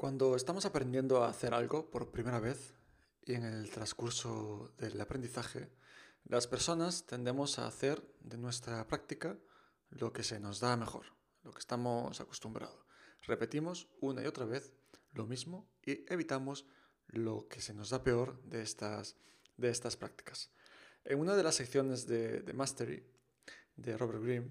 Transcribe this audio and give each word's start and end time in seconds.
Cuando 0.00 0.34
estamos 0.34 0.64
aprendiendo 0.64 1.22
a 1.22 1.28
hacer 1.28 1.52
algo 1.52 1.90
por 1.90 2.10
primera 2.10 2.40
vez 2.40 2.72
y 3.22 3.34
en 3.34 3.44
el 3.44 3.68
transcurso 3.68 4.72
del 4.78 4.98
aprendizaje, 4.98 5.68
las 6.24 6.46
personas 6.46 7.04
tendemos 7.04 7.58
a 7.58 7.66
hacer 7.66 8.02
de 8.20 8.38
nuestra 8.38 8.88
práctica 8.88 9.36
lo 9.90 10.10
que 10.10 10.22
se 10.22 10.40
nos 10.40 10.58
da 10.58 10.74
mejor, 10.78 11.04
lo 11.42 11.52
que 11.52 11.58
estamos 11.58 12.18
acostumbrados. 12.18 12.82
Repetimos 13.26 13.88
una 14.00 14.22
y 14.22 14.26
otra 14.26 14.46
vez 14.46 14.72
lo 15.12 15.26
mismo 15.26 15.68
y 15.84 16.10
evitamos 16.10 16.64
lo 17.08 17.46
que 17.46 17.60
se 17.60 17.74
nos 17.74 17.90
da 17.90 18.02
peor 18.02 18.42
de 18.44 18.62
estas, 18.62 19.16
de 19.58 19.68
estas 19.68 19.98
prácticas. 19.98 20.50
En 21.04 21.18
una 21.20 21.36
de 21.36 21.42
las 21.42 21.56
secciones 21.56 22.06
de, 22.06 22.40
de 22.40 22.52
Mastery 22.54 23.04
de 23.76 23.98
Robert 23.98 24.22
Greene, 24.22 24.48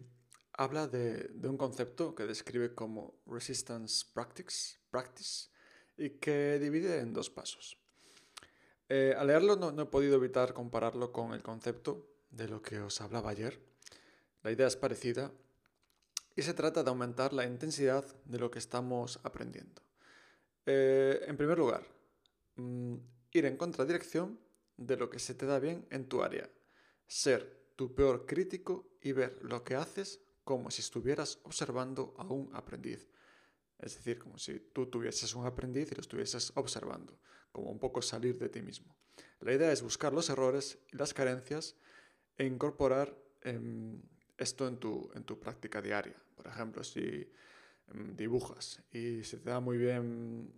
habla 0.60 0.88
de, 0.88 1.32
un 1.44 1.58
concepto 1.58 2.14
que 2.14 2.26
describe 2.26 2.76
como 2.76 3.22
resistance 3.26 4.06
practice, 4.14 4.78
practice 4.92 5.48
y 5.98 6.10
que 6.20 6.60
divide 6.60 7.00
en 7.00 7.14
dos 7.14 7.30
pasos. 7.30 7.78
Eh, 8.90 9.16
al 9.18 9.28
leerlo 9.28 9.56
no, 9.56 9.82
he 9.82 9.86
podido 9.86 10.18
evitar 10.18 10.54
compararlo 10.54 11.14
con 11.14 11.34
el 11.34 11.42
concepto 11.42 12.10
de 12.30 12.50
lo 12.50 12.62
que 12.62 12.82
os 12.82 13.00
hablaba 13.00 13.30
ayer. 13.30 13.58
La 14.44 14.52
idea 14.52 14.68
es 14.68 14.76
parecida 14.76 15.32
y 16.36 16.42
se 16.42 16.54
trata 16.54 16.84
de 16.84 16.90
aumentar 16.90 17.32
la 17.32 17.46
intensidad 17.46 18.06
de 18.26 18.40
lo 18.40 18.52
que 18.52 18.60
estamos 18.60 19.18
aprendiendo. 19.24 19.82
Eh, 20.66 21.24
en 21.26 21.38
primer 21.38 21.58
lugar, 21.58 21.86
mm, 22.56 22.96
ir 23.32 23.46
en 23.46 23.56
contradirección 23.56 24.38
de 24.76 24.98
lo 24.98 25.10
que 25.10 25.20
se 25.20 25.36
te 25.36 25.46
da 25.46 25.58
bien 25.60 25.88
en 25.90 26.10
tu 26.10 26.22
área. 26.22 26.50
Ser 27.08 27.72
tu 27.78 27.96
peor 27.96 28.26
crítico 28.26 28.90
y 29.02 29.14
ver 29.14 29.40
lo 29.42 29.64
que 29.64 29.76
haces 29.76 30.20
como 30.50 30.72
si 30.72 30.82
estuvieras 30.82 31.38
observando 31.44 32.16
a 32.18 32.24
un 32.24 32.50
aprendiz. 32.56 33.08
Es 33.78 33.94
decir, 33.94 34.18
como 34.18 34.40
si 34.40 34.60
tú 34.74 34.88
tuvieses 34.88 35.36
un 35.36 35.46
aprendiz 35.46 35.92
y 35.92 35.94
lo 35.94 36.02
estuvieses 36.02 36.52
observando, 36.56 37.20
como 37.52 37.70
un 37.70 37.78
poco 37.78 38.02
salir 38.02 38.40
de 38.40 38.50
ti 38.50 38.64
mismo. 38.64 38.96
La 39.42 39.54
idea 39.54 39.72
es 39.72 39.84
buscar 39.84 40.12
los 40.12 40.28
errores 40.32 40.80
y 40.92 40.98
las 40.98 41.14
carencias 41.14 41.76
e 42.36 42.46
incorporar 42.48 43.16
em, 43.44 44.02
esto 44.40 44.68
en 44.68 44.80
tu, 44.80 45.12
en 45.14 45.24
tu 45.24 45.40
práctica 45.40 45.84
diaria. 45.84 46.20
Por 46.36 46.48
ejemplo, 46.48 46.84
si 46.84 47.32
em, 47.94 48.16
dibujas 48.16 48.82
y 48.92 49.24
se 49.24 49.38
te 49.38 49.52
da 49.52 49.60
muy 49.60 49.78
bien 49.78 50.52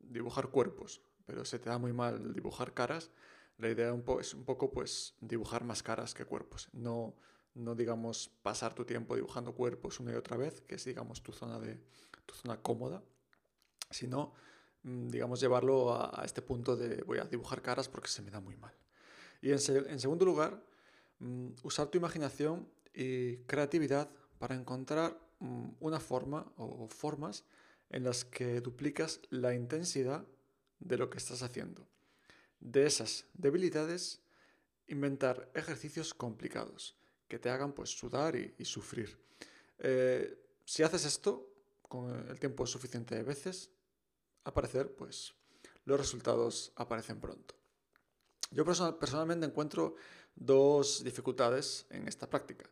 dibujar 0.00 0.48
cuerpos, 0.48 1.02
pero 1.24 1.44
se 1.44 1.60
te 1.60 1.70
da 1.70 1.78
muy 1.78 1.92
mal 1.92 2.34
dibujar 2.34 2.74
caras, 2.74 3.12
la 3.58 3.70
idea 3.70 3.94
es 4.18 4.34
un 4.34 4.44
poco 4.44 4.72
pues 4.72 5.14
dibujar 5.20 5.62
más 5.62 5.84
caras 5.84 6.14
que 6.14 6.24
cuerpos, 6.24 6.68
no 6.72 7.14
no 7.58 7.74
digamos 7.74 8.30
pasar 8.42 8.74
tu 8.74 8.84
tiempo 8.84 9.16
dibujando 9.16 9.54
cuerpos 9.54 10.00
una 10.00 10.12
y 10.12 10.14
otra 10.14 10.36
vez, 10.36 10.60
que 10.62 10.76
es 10.76 10.84
digamos 10.84 11.22
tu 11.22 11.32
zona, 11.32 11.58
de, 11.58 11.78
tu 12.24 12.34
zona 12.34 12.60
cómoda, 12.62 13.02
sino 13.90 14.32
mm, 14.84 15.08
digamos 15.08 15.40
llevarlo 15.40 15.92
a, 15.92 16.22
este 16.24 16.40
punto 16.40 16.76
de 16.76 17.02
voy 17.02 17.18
a 17.18 17.24
dibujar 17.24 17.60
caras 17.60 17.88
porque 17.88 18.08
se 18.08 18.22
me 18.22 18.30
da 18.30 18.40
muy 18.40 18.56
mal. 18.56 18.74
Y 19.40 19.50
en, 19.50 19.58
segundo 19.58 20.24
lugar, 20.24 20.64
mm, 21.18 21.48
usar 21.62 21.88
tu 21.88 21.98
imaginación 21.98 22.68
y 22.94 23.38
creatividad 23.38 24.08
para 24.38 24.54
encontrar 24.54 25.18
mm, 25.40 25.70
una 25.80 26.00
forma 26.00 26.52
o 26.56 26.88
formas 26.88 27.44
en 27.90 28.04
las 28.04 28.24
que 28.24 28.60
duplicas 28.60 29.20
la 29.30 29.54
intensidad 29.54 30.26
de 30.78 30.96
lo 30.96 31.10
que 31.10 31.18
estás 31.18 31.42
haciendo. 31.42 31.88
De 32.60 32.86
esas 32.86 33.26
debilidades, 33.34 34.20
inventar 34.86 35.50
ejercicios 35.54 36.14
complicados 36.14 36.97
que 37.28 37.38
te 37.38 37.50
hagan 37.50 37.72
pues 37.72 37.90
sudar 37.90 38.34
y, 38.34 38.64
sufrir. 38.64 39.18
Eh, 39.78 40.38
si 40.64 40.82
haces 40.82 41.04
esto 41.04 41.52
con 41.82 42.28
el 42.28 42.40
tiempo 42.40 42.66
suficiente 42.66 43.14
de 43.14 43.22
veces, 43.22 43.70
aparecer, 44.44 44.94
pues 44.94 45.34
los 45.84 45.98
resultados 45.98 46.72
aparecen 46.76 47.20
pronto. 47.20 47.54
Yo 48.50 48.64
personalmente 48.64 49.46
encuentro 49.46 49.94
dos 50.34 51.04
dificultades 51.04 51.86
en 51.90 52.08
esta 52.08 52.28
práctica. 52.28 52.68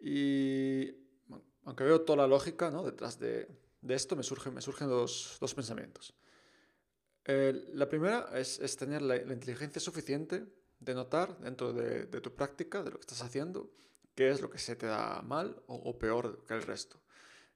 Y 0.00 0.90
aunque 1.64 1.84
veo 1.84 2.02
toda 2.02 2.18
la 2.18 2.26
lógica 2.26 2.70
¿no? 2.70 2.82
detrás 2.82 3.18
de, 3.18 3.48
esto, 3.88 4.16
me, 4.16 4.22
surgen, 4.22 4.54
me 4.54 4.60
surgen 4.60 4.88
dos, 4.88 5.38
pensamientos. 5.54 6.14
la 7.26 7.88
primera 7.88 8.30
es, 8.34 8.76
tener 8.76 9.02
la, 9.02 9.16
inteligencia 9.16 9.80
suficiente 9.80 10.44
de 10.84 10.94
notar 10.94 11.38
dentro 11.38 11.72
de, 11.72 12.06
tu 12.20 12.34
práctica, 12.34 12.82
de 12.82 12.90
lo 12.90 12.96
que 12.96 13.02
estás 13.02 13.22
haciendo, 13.22 13.70
qué 14.14 14.30
es 14.30 14.40
lo 14.40 14.50
que 14.50 14.58
se 14.58 14.76
te 14.76 14.86
da 14.86 15.22
mal 15.22 15.62
o, 15.66 15.98
peor 15.98 16.44
que 16.46 16.54
el 16.54 16.62
resto. 16.62 17.00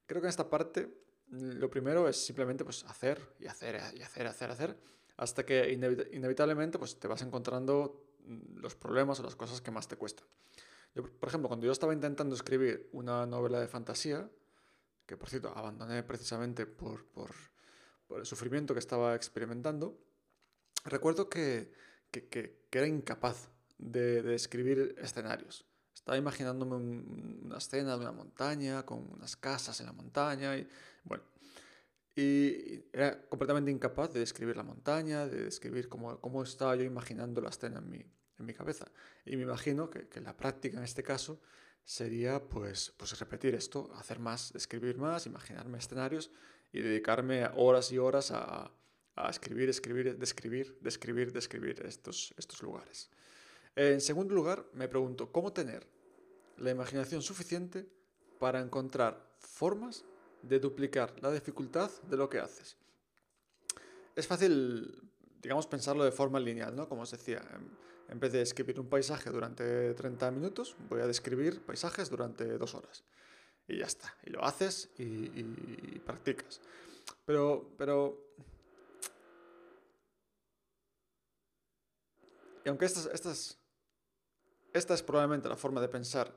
Creo 0.07 0.21
que 0.21 0.27
en 0.27 0.31
esta 0.31 0.49
parte 0.49 0.89
lo 1.31 1.69
primero 1.69 2.09
es 2.09 2.17
simplemente 2.17 2.65
pues, 2.65 2.85
hacer 2.85 3.21
y 3.39 3.47
hacer 3.47 3.81
y 3.95 4.03
hacer, 4.03 4.27
hacer, 4.27 4.51
hacer, 4.51 4.77
hasta 5.17 5.45
que 5.45 5.71
inevitablemente 5.71 6.79
pues, 6.79 6.99
te 6.99 7.07
vas 7.07 7.23
encontrando 7.23 8.05
los 8.55 8.75
problemas 8.75 9.21
o 9.21 9.23
las 9.23 9.37
cosas 9.37 9.61
que 9.61 9.71
más 9.71 9.89
te 9.89 9.97
cuestan. 9.97 10.27
por 10.95 11.29
ejemplo, 11.29 11.49
cuando 11.49 11.67
yo 11.67 11.73
estaba 11.73 11.93
intentando 11.93 12.35
escribir 12.35 12.89
una 12.93 13.27
novela 13.27 13.61
de 13.61 13.69
fantasía, 13.69 14.29
que 15.07 15.17
por 15.17 15.29
cierto 15.29 15.53
abandoné 15.55 16.03
precisamente 16.03 16.67
por, 16.67 17.07
por, 17.07 17.31
por 18.07 18.21
el 18.21 18.27
sufrimiento 18.27 18.75
que 18.75 18.81
estaba 18.81 19.15
experimentando, 19.15 19.99
recuerdo 20.85 21.29
que 21.29 21.73
que, 22.11 22.29
que, 22.29 22.59
era 22.73 22.87
incapaz 22.87 23.51
de, 23.79 24.23
de, 24.23 24.35
escribir 24.35 24.95
escenarios. 24.99 25.67
Estaba 25.95 26.17
imaginándome 26.17 26.77
una 26.77 27.59
escena 27.59 27.97
de 27.97 28.03
una 28.03 28.13
montaña, 28.13 28.85
con 28.85 29.11
unas 29.13 29.37
casas 29.37 29.79
en 29.81 29.87
la 29.87 29.93
montaña, 29.93 30.57
y 30.57 30.69
bueno, 31.05 31.25
y 32.17 32.85
era 32.93 33.21
completamente 33.29 33.71
incapaz 33.71 34.13
de 34.13 34.21
describir 34.21 34.57
la 34.57 34.65
montaña, 34.65 35.27
de 35.27 35.45
describir 35.45 35.89
cómo, 35.89 36.21
cómo 36.21 36.43
estaba 36.43 36.75
yo 36.75 36.83
imaginando 36.83 37.41
la 37.41 37.51
escena 37.51 37.79
en 37.79 37.89
mi, 37.89 37.99
en 37.99 38.47
mi 38.47 38.55
cabeza. 38.55 38.91
Y 39.25 39.37
me 39.37 39.43
imagino 39.45 39.89
que, 39.89 40.09
que, 40.09 40.21
la 40.21 40.37
práctica 40.37 40.79
en 40.79 40.85
este 40.85 41.05
caso 41.05 41.41
sería 41.85 42.43
pues, 42.49 42.93
pues 42.97 43.19
repetir 43.21 43.55
esto, 43.55 43.91
hacer 43.95 44.19
más, 44.19 44.55
escribir 44.57 44.99
más, 44.99 45.27
imaginarme 45.27 45.79
escenarios 45.79 46.31
y 46.73 46.81
dedicarme 46.81 47.49
horas 47.55 47.93
y 47.93 47.99
horas 47.99 48.33
a, 48.33 48.73
a 49.27 49.31
escribir, 49.31 49.69
escribir, 49.69 50.17
describir, 50.17 50.79
describir, 50.81 51.33
describir 51.33 51.83
estos, 51.85 52.33
estos 52.37 52.63
lugares. 52.63 53.11
En 53.75 54.01
segundo 54.01 54.35
lugar, 54.35 54.65
me 54.75 54.89
pregunto, 54.89 55.31
¿cómo 55.33 55.53
tener 55.53 55.87
la 56.57 56.71
imaginación 56.71 57.23
suficiente 57.23 57.87
para 58.39 58.61
encontrar 58.61 59.35
formas 59.39 60.05
de 60.43 60.61
duplicar 60.61 61.15
la 61.21 61.31
dificultad 61.33 61.91
de 62.09 62.17
lo 62.17 62.29
que 62.29 62.39
haces? 62.39 62.77
Es 64.15 64.27
fácil, 64.27 65.11
digamos, 65.43 65.67
pensarlo 65.67 66.05
de 66.05 66.13
forma 66.13 66.41
lineal, 66.41 66.75
¿no? 66.75 66.89
Como 66.89 67.03
os 67.03 67.11
decía, 67.11 67.43
en 68.09 68.21
vez 68.21 68.33
de 68.33 68.43
escribir 68.43 68.81
un 68.81 68.89
paisaje 68.89 69.31
durante 69.31 69.95
30 69.95 70.31
minutos, 70.31 70.77
voy 70.89 71.01
a 71.01 71.07
describir 71.07 71.61
paisajes 71.63 72.11
durante 72.11 72.59
dos 72.59 72.75
horas. 72.75 73.05
Y 73.67 73.79
ya 73.79 73.87
está. 73.87 74.17
Y 74.25 74.31
lo 74.31 74.45
haces 74.45 74.91
y, 74.99 75.05
y 75.05 76.03
practicas. 76.05 76.61
Pero, 77.27 77.71
pero 77.77 78.29
Aunque 82.69 82.87
esta, 82.87 83.11
esta 84.73 84.95
es 84.95 85.03
probablemente 85.03 85.49
la 85.49 85.57
forma 85.57 85.81
de 85.81 85.89
pensar 85.89 86.33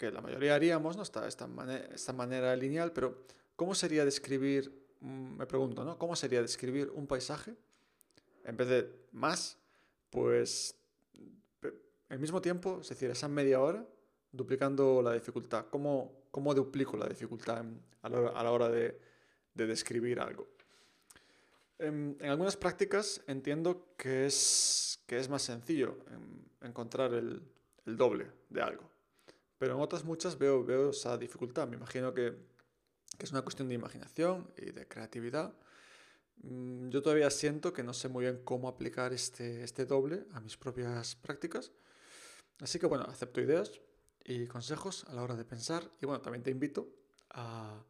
que 0.00 0.10
la 0.10 0.22
mayoría 0.22 0.54
haríamos, 0.54 0.96
¿no? 0.96 1.02
esta, 1.02 1.28
esta, 1.28 1.46
esta 1.92 2.12
manera 2.14 2.56
lineal, 2.56 2.90
pero 2.90 3.26
¿cómo 3.54 3.74
sería 3.74 4.02
describir, 4.02 4.72
mm, 5.00 5.36
me 5.36 5.46
pregunto, 5.46 5.84
¿no? 5.84 5.98
¿Cómo 5.98 6.16
sería 6.16 6.40
describir 6.40 6.90
un 6.94 7.06
paisaje 7.06 7.54
en 8.44 8.56
vez 8.56 8.68
de 8.68 8.90
más? 9.12 9.58
Pues 10.08 10.74
al 12.08 12.18
mismo 12.18 12.40
tiempo, 12.40 12.78
es 12.80 12.88
decir, 12.88 13.10
esa 13.10 13.28
media 13.28 13.60
hora, 13.60 13.86
duplicando 14.32 15.02
la 15.02 15.12
dificultad. 15.12 15.66
¿Cómo, 15.70 16.24
cómo 16.30 16.54
duplico 16.54 16.96
la 16.96 17.06
dificultad 17.06 17.62
a 18.00 18.08
la, 18.08 18.50
hora 18.50 18.70
de, 18.70 18.98
de 19.52 19.66
describir 19.66 20.18
algo? 20.18 20.48
En, 21.78 22.16
en, 22.20 22.30
algunas 22.30 22.56
prácticas 22.56 23.22
entiendo 23.26 23.94
que 23.98 24.26
es 24.26 24.89
que 25.10 25.18
es 25.18 25.28
más 25.28 25.42
sencillo 25.42 25.98
encontrar 26.62 27.12
el, 27.14 27.42
doble 27.84 28.30
de 28.48 28.62
algo. 28.62 28.88
Pero 29.58 29.74
en 29.74 29.80
otras 29.80 30.04
muchas 30.04 30.38
veo, 30.38 30.90
esa 30.90 31.18
dificultad. 31.18 31.66
Me 31.66 31.74
imagino 31.74 32.14
que, 32.14 32.36
que 33.18 33.24
es 33.24 33.32
una 33.32 33.42
cuestión 33.42 33.66
de 33.66 33.74
imaginación 33.74 34.48
y 34.56 34.66
de 34.66 34.86
creatividad. 34.86 35.52
Mm, 36.42 36.90
yo 36.90 37.02
todavía 37.02 37.28
siento 37.30 37.72
que 37.72 37.82
no 37.82 37.92
sé 37.92 38.06
muy 38.08 38.22
bien 38.22 38.42
cómo 38.44 38.68
aplicar 38.68 39.12
este, 39.12 39.64
este 39.64 39.84
doble 39.84 40.26
a 40.32 40.38
mis 40.38 40.56
propias 40.56 41.16
prácticas. 41.16 41.72
Así 42.60 42.78
que 42.78 42.86
bueno, 42.86 43.04
acepto 43.08 43.40
ideas 43.40 43.80
y 44.24 44.46
consejos 44.46 45.06
a 45.08 45.14
la 45.14 45.24
hora 45.24 45.34
de 45.34 45.44
pensar. 45.44 45.90
Y 46.00 46.06
bueno, 46.06 46.20
también 46.20 46.44
te 46.44 46.52
invito 46.52 46.88
a, 47.30 47.82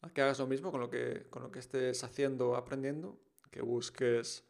a 0.00 0.08
que 0.08 0.22
hagas 0.22 0.38
lo 0.38 0.46
mismo 0.46 0.70
con 0.70 0.80
lo 0.80 0.88
que, 0.88 1.26
con 1.28 1.42
lo 1.42 1.52
que 1.52 1.58
estés 1.58 2.02
haciendo, 2.02 2.56
aprendiendo, 2.56 3.18
que 3.50 3.60
busques 3.60 4.46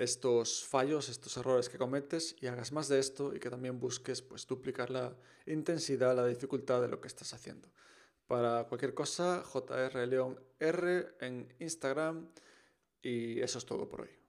estos 0.00 0.64
fallos, 0.64 1.10
estos 1.10 1.36
errores 1.36 1.68
que 1.68 1.76
cometes 1.76 2.34
y 2.40 2.46
hagas 2.46 2.72
más 2.72 2.88
de 2.88 2.98
esto 2.98 3.34
y 3.34 3.38
que 3.38 3.50
también 3.50 3.78
busques 3.78 4.22
pues 4.22 4.46
duplicar 4.46 4.88
la 4.88 5.14
intensidad, 5.46 6.16
la 6.16 6.26
dificultad 6.26 6.80
de 6.80 6.88
lo 6.88 7.00
que 7.00 7.08
estás 7.08 7.34
haciendo. 7.34 7.68
Para 8.26 8.64
cualquier 8.64 8.94
cosa, 8.94 9.42
JR 9.44 10.06
León 10.06 10.40
R 10.58 11.16
en 11.20 11.52
Instagram 11.58 12.28
y 13.02 13.40
eso 13.40 13.58
es 13.58 13.66
todo 13.66 13.88
por 13.88 14.02
hoy. 14.02 14.19